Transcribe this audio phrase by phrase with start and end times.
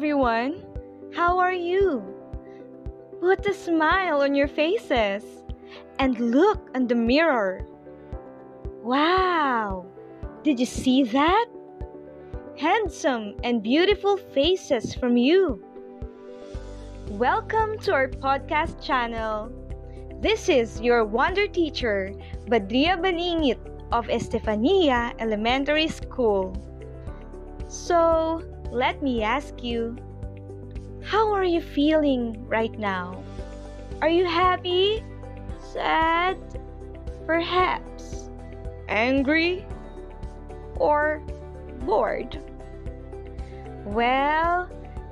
[0.00, 0.64] everyone!
[1.14, 2.02] How are you?
[3.20, 5.22] Put a smile on your faces
[5.98, 7.66] and look in the mirror.
[8.82, 9.84] Wow!
[10.42, 11.48] Did you see that?
[12.56, 15.62] Handsome and beautiful faces from you.
[17.10, 19.52] Welcome to our podcast channel.
[20.22, 22.14] This is your wonder teacher,
[22.46, 23.60] Badria Balingit
[23.92, 26.56] of Estefania Elementary School.
[27.68, 29.96] So, let me ask you,
[31.02, 33.22] how are you feeling right now?
[34.00, 35.02] Are you happy?
[35.72, 36.38] Sad?
[37.26, 38.30] Perhaps?
[38.88, 39.66] Angry?
[40.76, 41.20] Or
[41.80, 42.38] bored?
[43.84, 44.68] Well,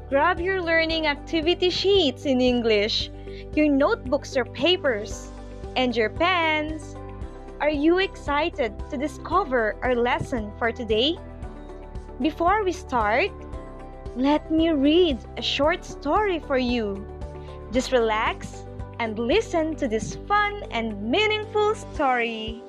[0.09, 3.11] grab your learning activity sheets in English,
[3.55, 5.33] your notebooks or papers,
[5.75, 6.95] and your pens.
[7.61, 11.17] Are you excited to discover our lesson for today?
[12.21, 13.31] Before we start,
[14.19, 17.07] let me read a short story for you.
[17.71, 18.65] Just relax
[18.99, 22.61] and listen to this fun and meaningful story.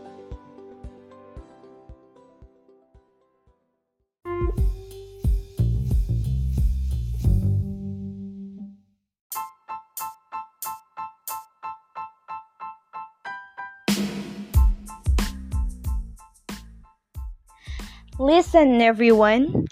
[18.19, 19.65] Listen, everyone.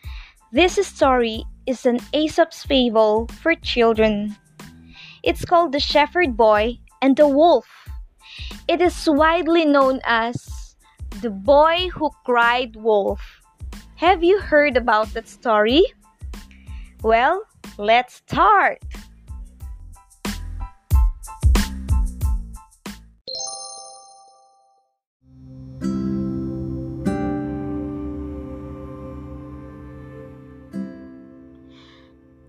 [0.52, 4.36] This story is an Aesop's fable for children.
[5.22, 7.68] It's called The Shepherd Boy and the Wolf.
[8.68, 10.76] It is widely known as
[11.22, 13.22] The Boy Who Cried Wolf.
[13.96, 15.84] Have you heard about that story?
[17.04, 17.44] Well,
[17.78, 18.80] let's start.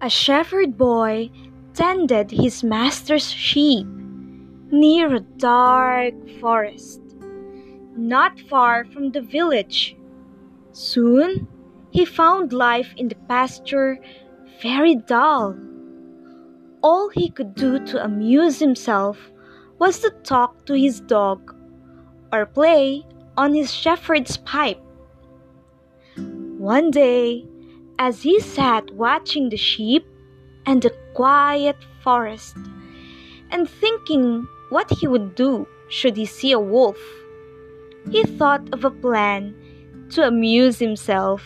[0.09, 1.29] A shepherd boy
[1.75, 3.87] tended his master's sheep
[4.71, 7.03] near a dark forest,
[7.95, 9.99] not far from the village.
[10.73, 11.47] Soon
[11.91, 13.99] he found life in the pasture
[14.63, 15.55] very dull.
[16.83, 19.19] All he could do to amuse himself
[19.79, 21.55] was to talk to his dog
[22.33, 23.05] or play
[23.37, 24.81] on his shepherd's pipe.
[26.17, 27.45] One day,
[27.99, 30.07] as he sat watching the sheep
[30.67, 32.57] and the quiet forest
[33.51, 36.99] and thinking what he would do should he see a wolf,
[38.11, 39.55] he thought of a plan
[40.11, 41.43] to amuse himself.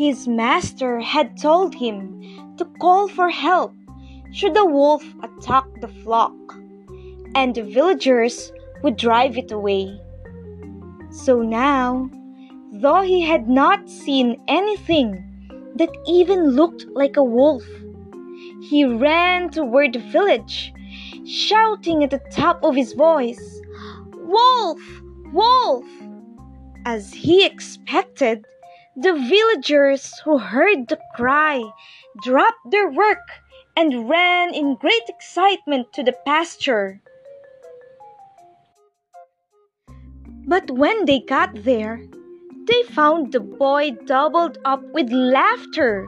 [0.00, 3.74] His master had told him to call for help
[4.32, 6.32] should the wolf attack the flock,
[7.34, 8.50] and the villagers
[8.82, 10.00] would drive it away.
[11.10, 12.08] So now,
[12.72, 15.22] though he had not seen anything
[15.74, 17.66] that even looked like a wolf,
[18.62, 20.72] he ran toward the village,
[21.26, 23.60] shouting at the top of his voice,
[24.14, 24.80] Wolf!
[25.34, 25.84] Wolf!
[26.86, 28.46] As he expected,
[28.96, 31.62] the villagers who heard the cry
[32.22, 33.40] dropped their work
[33.76, 37.00] and ran in great excitement to the pasture.
[40.46, 42.02] But when they got there,
[42.66, 46.06] they found the boy doubled up with laughter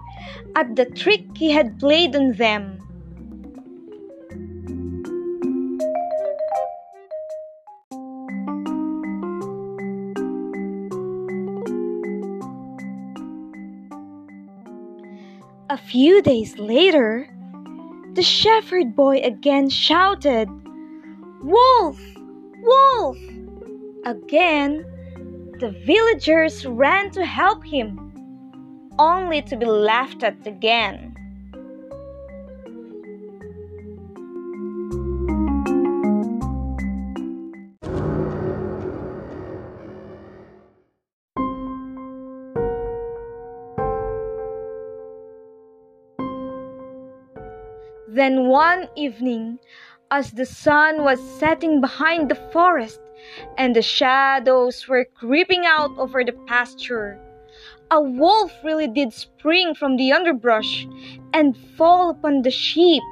[0.57, 2.82] at the trick he had played on them.
[15.93, 17.29] Few days later,
[18.15, 20.49] the shepherd boy again shouted,
[21.43, 22.01] Wolf!
[22.63, 23.19] Wolf!
[24.07, 24.87] Again,
[25.61, 28.11] the villagers ran to help him,
[28.99, 31.12] only to be laughed at again.
[48.15, 49.59] Then one evening,
[50.11, 53.01] as the sun was setting behind the forest
[53.57, 57.19] and the shadows were creeping out over the pasture,
[57.91, 60.87] a wolf really did spring from the underbrush
[61.33, 63.03] and fall upon the sheep.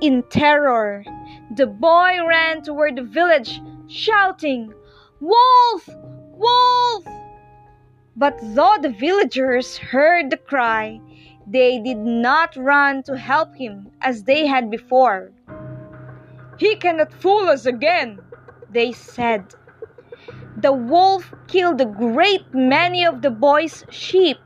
[0.00, 1.02] In terror,
[1.50, 4.72] the boy ran toward the village, shouting,
[5.18, 5.88] Wolf!
[6.38, 7.04] Wolf!
[8.14, 11.00] But though the villagers heard the cry,
[11.46, 15.32] They did not run to help him as they had before.
[16.58, 18.20] He cannot fool us again,
[18.70, 19.54] they said.
[20.56, 24.38] The wolf killed a great many of the boy's sheep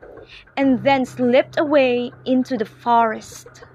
[0.56, 3.65] and then slipped away into the forest.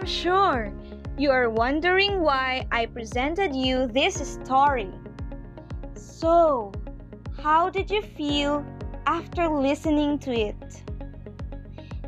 [0.00, 0.72] I am sure
[1.18, 4.88] you are wondering why I presented you this story.
[5.92, 6.72] So,
[7.42, 8.64] how did you feel
[9.06, 10.82] after listening to it?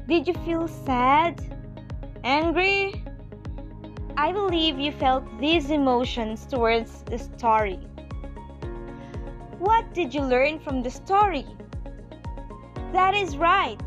[0.09, 1.43] Did you feel sad?
[2.25, 3.05] Angry?
[4.17, 7.79] I believe you felt these emotions towards the story.
[9.59, 11.45] What did you learn from the story?
[12.95, 13.83] That is right.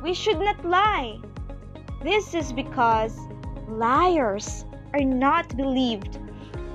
[0.00, 1.18] We should not lie.
[2.04, 3.16] This is because
[3.78, 4.64] liars
[4.94, 6.18] are not believed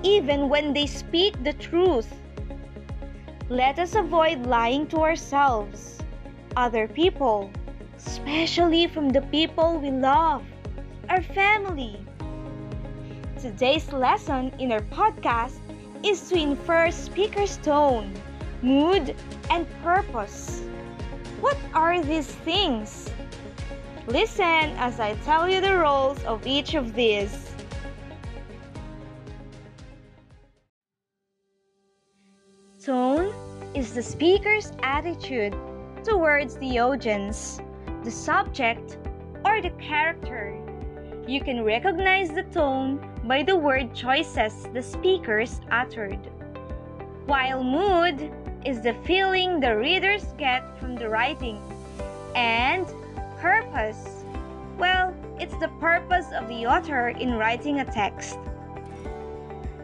[0.04, 2.12] even when they speak the truth.
[3.50, 6.00] Let us avoid lying to ourselves,
[6.56, 7.52] other people,
[7.98, 10.44] especially from the people we love,
[11.10, 11.98] our family.
[13.40, 15.60] Today's lesson in our podcast
[16.04, 18.14] is to infer speaker's tone,
[18.62, 19.16] mood,
[19.50, 20.64] and purpose.
[21.42, 23.10] What are these things?
[24.08, 27.52] Listen as I tell you the roles of each of these.
[32.82, 33.34] Tone
[33.76, 35.54] is the speaker's attitude
[36.06, 37.60] towards the audience,
[38.06, 38.98] the subject,
[39.44, 40.58] or the character.
[41.28, 46.32] You can recognize the tone by the word choices the speakers uttered.
[47.26, 48.32] While mood
[48.64, 51.60] is the feeling the readers get from the writing,
[52.36, 52.88] and
[53.40, 54.24] Purpose?
[54.78, 58.38] Well, it's the purpose of the author in writing a text.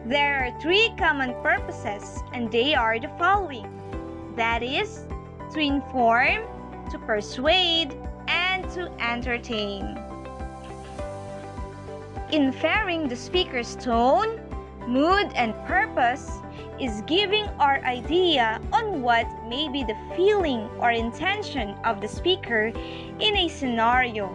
[0.06, 3.70] There are three common purposes, and they are the following
[4.36, 5.06] that is,
[5.52, 6.42] to inform,
[6.90, 7.96] to persuade,
[8.28, 9.98] and to entertain.
[12.32, 14.40] Inferring the speaker's tone,
[14.88, 16.28] mood, and purpose
[16.80, 22.72] is giving our idea on what may be the feeling or intention of the speaker
[23.20, 24.34] in a scenario.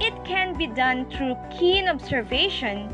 [0.00, 2.88] It can be done through keen observation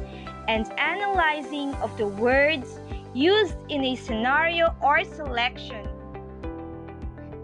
[0.48, 2.80] and analyzing of the words
[3.14, 5.86] used in a scenario or selection.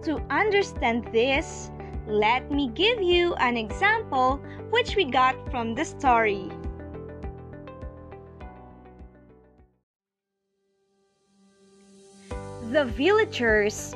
[0.03, 1.71] To understand this,
[2.07, 4.41] let me give you an example
[4.71, 6.51] which we got from the story.
[12.73, 13.95] The villagers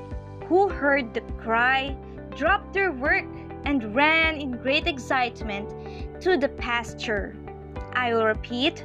[0.49, 1.97] who heard the cry
[2.37, 3.25] dropped their work
[3.65, 5.71] and ran in great excitement
[6.21, 7.35] to the pasture.
[7.95, 8.85] I will repeat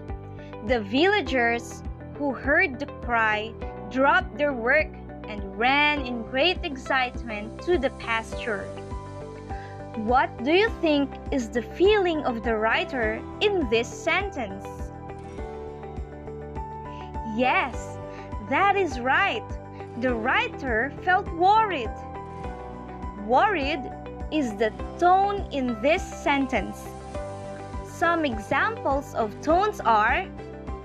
[0.65, 1.83] the villagers
[2.17, 3.51] who heard the cry
[3.89, 4.87] dropped their work
[5.27, 8.63] and ran in great excitement to the pasture.
[9.95, 14.65] What do you think is the feeling of the writer in this sentence?
[17.35, 17.97] Yes,
[18.47, 19.43] that is right
[19.99, 21.91] the writer felt worried.
[23.25, 23.91] Worried
[24.31, 26.81] is the tone in this sentence.
[27.85, 30.25] Some examples of tones are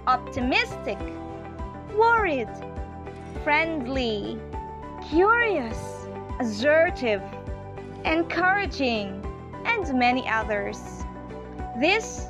[0.06, 0.98] optimistic,
[1.96, 2.48] worried,
[3.44, 4.38] friendly,
[5.08, 5.78] curious,
[6.40, 7.22] assertive,
[8.04, 9.24] encouraging,
[9.64, 10.78] and many others.
[11.80, 12.26] This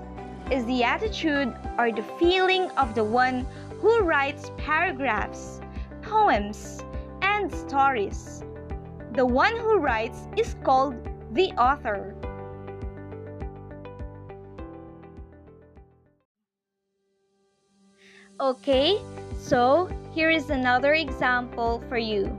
[0.50, 3.46] is the attitude or the feeling of the one
[3.80, 5.60] who writes paragraphs
[6.06, 6.82] poems,
[7.22, 8.44] and stories.
[9.14, 10.94] The one who writes is called
[11.32, 12.14] the author.
[18.38, 19.00] Okay,
[19.38, 22.38] so here is another example for you.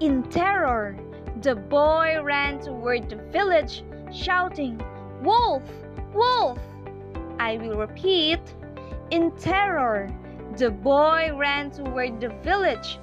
[0.00, 0.96] In terror,
[1.42, 4.80] the boy ran toward the village shouting,
[5.22, 5.62] Wolf!
[6.14, 6.58] Wolf!
[7.38, 8.40] I will repeat.
[9.10, 10.08] In terror,
[10.56, 12.98] the boy ran toward the village,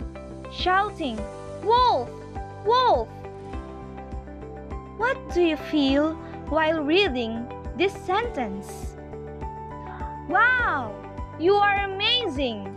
[0.52, 1.20] shouting,
[1.64, 2.10] Wolf!
[2.66, 3.08] Wolf!
[4.98, 6.14] What do you feel
[6.50, 8.96] while reading this sentence?
[10.28, 10.94] Wow!
[11.40, 12.76] You are amazing!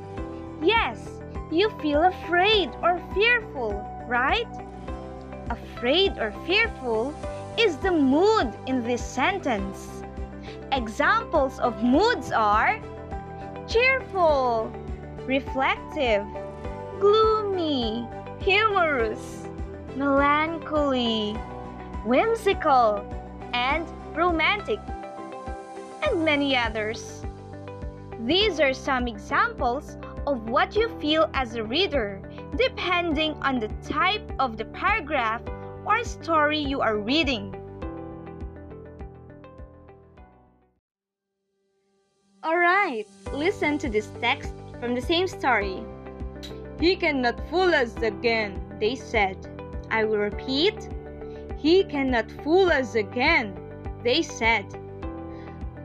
[0.63, 1.09] Yes,
[1.51, 3.73] you feel afraid or fearful,
[4.07, 4.49] right?
[5.51, 7.13] Afraid or fearful
[7.59, 10.03] is the mood in this sentence.
[10.73, 12.81] Examples of moods are
[13.73, 14.71] cheerful,
[15.25, 16.27] reflective,
[17.01, 18.07] gloomy,
[18.41, 19.49] humorous,
[19.97, 21.33] melancholy,
[22.05, 23.03] whimsical,
[23.55, 24.79] and romantic.
[26.03, 27.25] and many others.
[28.27, 32.21] These are some examples of what you feel as a reader,
[32.57, 35.41] depending on the type of the paragraph
[35.87, 37.55] or story you are reading.
[42.63, 45.83] Alright, listen to this text from the same story.
[46.79, 49.37] He cannot fool us again, they said.
[49.91, 50.89] I will repeat.
[51.59, 53.59] He cannot fool us again,
[54.05, 54.65] they said.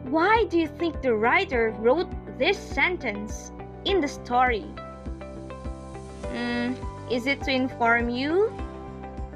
[0.03, 3.51] Why do you think the writer wrote this sentence
[3.85, 4.67] in the story?
[6.25, 6.77] Mm,
[7.09, 8.53] is it to inform you,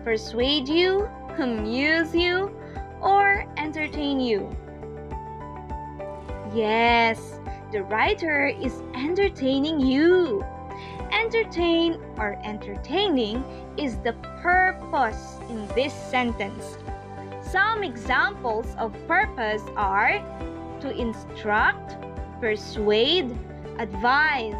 [0.03, 2.51] persuade you, amuse you,
[3.01, 4.55] or entertain you?
[6.53, 7.39] Yes,
[7.71, 10.43] the writer is entertaining you.
[11.13, 13.43] Entertain or entertaining
[13.77, 16.77] is the purpose in this sentence.
[17.41, 20.19] Some examples of purpose are
[20.81, 21.95] to instruct,
[22.41, 23.31] persuade,
[23.79, 24.55] advise,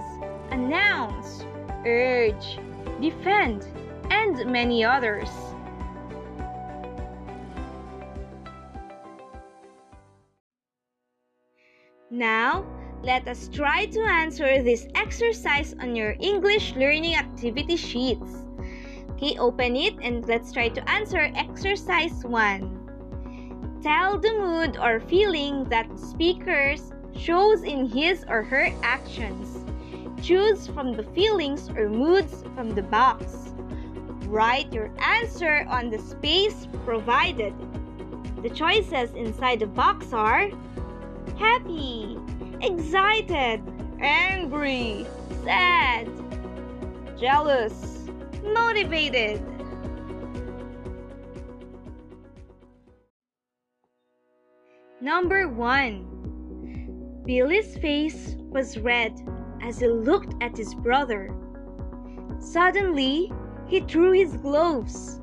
[0.51, 1.43] announce,
[1.85, 2.57] urge,
[3.01, 3.67] defend,
[4.09, 5.29] and many others.
[12.21, 12.63] Now,
[13.01, 18.45] let us try to answer this exercise on your English learning activity sheets.
[19.13, 23.81] Okay, open it and let's try to answer exercise 1.
[23.81, 26.75] Tell the mood or feeling that the speaker
[27.17, 29.65] shows in his or her actions.
[30.21, 33.49] Choose from the feelings or moods from the box.
[34.29, 37.55] Write your answer on the space provided.
[38.43, 40.51] The choices inside the box are
[41.41, 42.15] happy,
[42.61, 43.59] excited,
[43.99, 45.07] angry,
[45.43, 46.07] sad,
[47.19, 48.07] jealous,
[48.43, 49.41] motivated.
[55.01, 59.19] Number 1 Billy's face was red
[59.63, 61.33] as he looked at his brother.
[62.37, 63.33] Suddenly,
[63.67, 65.19] he threw his gloves.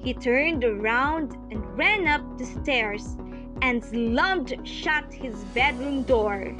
[0.00, 3.16] He turned around and ran up the stairs
[3.62, 6.54] and slammed shut his bedroom door.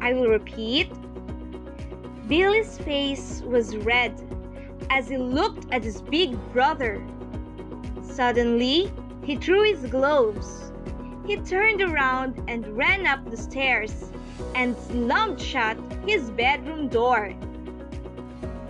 [0.00, 0.90] I will repeat.
[2.28, 4.14] Billy's face was red
[4.88, 7.04] as he looked at his big brother.
[8.02, 8.90] Suddenly,
[9.24, 10.72] he threw his gloves.
[11.26, 14.10] He turned around and ran up the stairs
[14.54, 17.30] and slammed shut his bedroom door.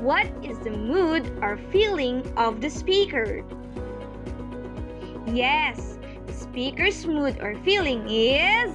[0.01, 3.45] What is the mood or feeling of the speaker?
[5.27, 5.99] Yes,
[6.51, 8.73] speaker's mood or feeling is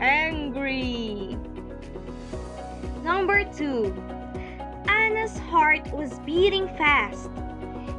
[0.00, 1.34] angry.
[3.02, 3.94] Number two,
[4.86, 7.30] Anna's heart was beating fast.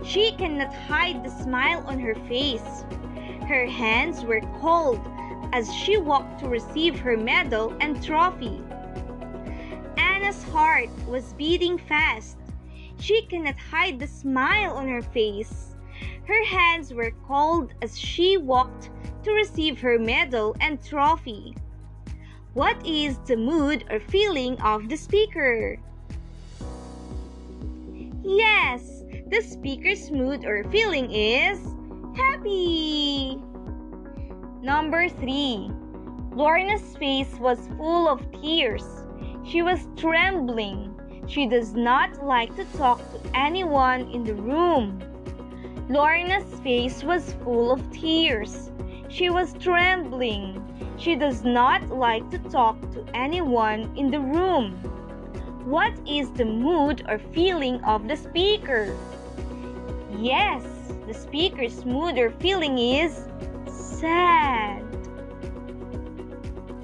[0.04, 2.86] She cannot hide the smile on her face.
[3.48, 5.02] Her hands were cold
[5.52, 8.62] as she walked to receive her medal and trophy.
[9.98, 12.38] Anna's heart was beating fast.
[13.00, 15.71] She cannot hide the smile on her face.
[16.28, 18.90] Her hands were cold as she walked
[19.24, 21.56] to receive her medal and trophy.
[22.54, 25.78] What is the mood or feeling of the speaker?
[28.24, 31.60] Yes, the speaker's mood or feeling is
[32.16, 33.42] happy.
[34.62, 35.72] Number 3.
[36.34, 38.86] Lorna's face was full of tears.
[39.44, 41.00] She was trembling.
[41.28, 45.02] She does not like to talk to anyone in the room.
[45.92, 48.72] Lorna's face was full of tears.
[49.10, 50.64] She was trembling.
[50.98, 54.72] She does not like to talk to anyone in the room.
[55.66, 58.96] What is the mood or feeling of the speaker?
[60.18, 60.64] Yes,
[61.08, 63.28] the speaker's mood or feeling is
[63.68, 64.82] sad.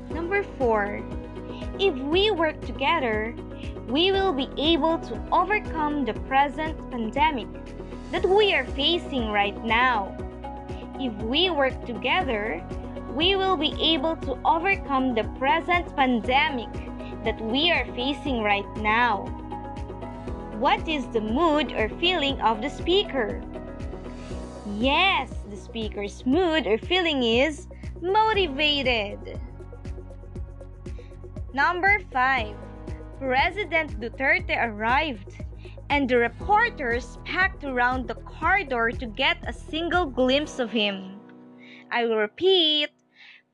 [0.09, 1.01] Number 4.
[1.79, 3.33] If we work together,
[3.87, 7.47] we will be able to overcome the present pandemic
[8.11, 10.15] that we are facing right now.
[10.99, 12.63] If we work together,
[13.13, 16.71] we will be able to overcome the present pandemic
[17.23, 19.25] that we are facing right now.
[20.59, 23.41] What is the mood or feeling of the speaker?
[24.77, 27.67] Yes, the speaker's mood or feeling is
[28.01, 29.39] motivated.
[31.53, 32.55] Number 5.
[33.19, 35.33] President Duterte arrived
[35.89, 41.20] and the reporters packed around the corridor to get a single glimpse of him.
[41.91, 42.89] I will repeat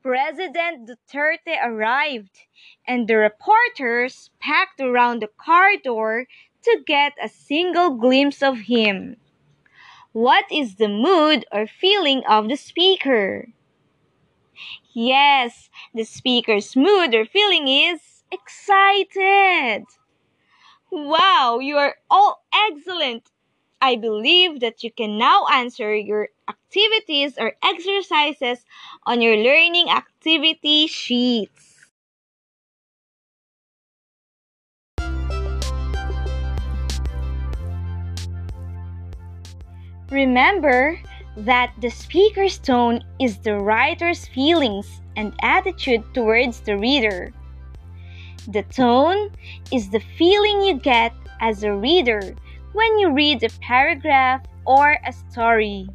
[0.02, 2.40] President Duterte arrived,
[2.86, 6.26] and the reporters packed around the corridor
[6.62, 9.16] to get a single glimpse of him.
[10.12, 13.48] What is the mood or feeling of the speaker?
[14.92, 19.84] Yes, the speaker's mood or feeling is excited.
[20.94, 23.28] Wow, you are all excellent.
[23.82, 28.64] I believe that you can now answer your activities or exercises
[29.04, 31.90] on your learning activity sheets.
[40.12, 41.00] Remember
[41.38, 47.32] that the speaker's tone is the writer's feelings and attitude towards the reader.
[48.48, 49.30] The tone
[49.72, 52.34] is the feeling you get as a reader
[52.72, 55.88] when you read a paragraph or a story.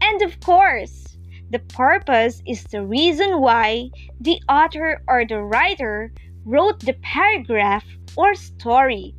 [0.00, 1.16] And of course,
[1.50, 6.12] the purpose is the reason why the author or the writer
[6.44, 7.84] wrote the paragraph
[8.16, 9.14] or story.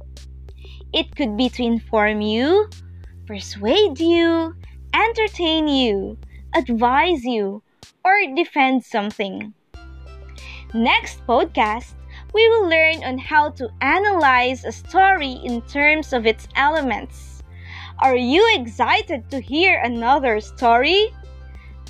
[0.92, 2.70] It could be to inform you,
[3.28, 4.56] persuade you,
[4.94, 6.18] entertain you,
[6.54, 7.64] advise you,
[8.04, 9.54] or defend something.
[10.74, 11.94] Next podcast,
[12.36, 17.42] we will learn on how to analyze a story in terms of its elements.
[18.00, 21.16] Are you excited to hear another story?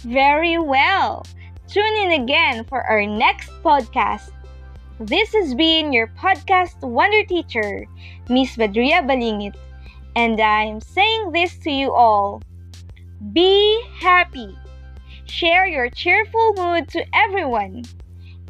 [0.03, 1.25] Very well.
[1.67, 4.29] Tune in again for our next podcast.
[4.99, 7.87] This has been your podcast Wonder Teacher,
[8.29, 9.55] Miss Badria Balingit,
[10.15, 12.43] and I'm saying this to you all.
[13.33, 14.55] Be happy.
[15.25, 17.81] Share your cheerful mood to everyone.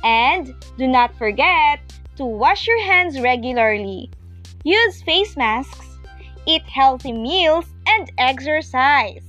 [0.06, 1.80] And do not forget
[2.18, 4.12] to wash your hands regularly.
[4.64, 5.98] Use face masks,
[6.46, 9.24] eat healthy meals, and exercise.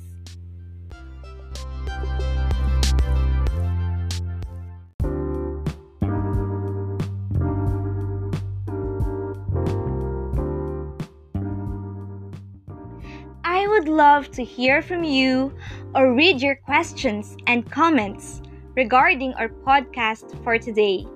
[13.44, 15.56] I would love to hear from you
[15.94, 18.42] or read your questions and comments
[18.76, 21.06] regarding our podcast for today.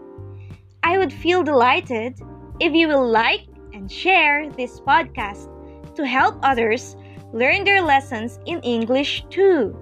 [0.82, 2.18] I would feel delighted
[2.58, 5.48] if you will like and share this podcast
[5.94, 6.96] to help others
[7.32, 9.76] learn their lessons in English too.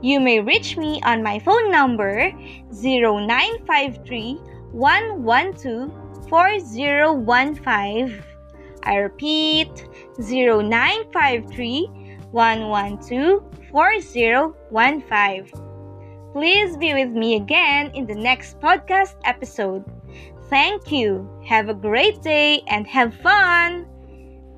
[0.00, 2.30] You may reach me on my phone number
[2.70, 4.34] 0953
[4.72, 8.22] 112 4015.
[8.84, 9.86] I repeat
[10.18, 11.86] 0953
[12.30, 15.71] 112 4015.
[16.32, 19.84] Please be with me again in the next podcast episode.
[20.48, 21.28] Thank you.
[21.46, 23.86] Have a great day and have fun.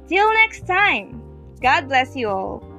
[0.09, 1.21] Till next time.
[1.61, 2.74] God bless you all.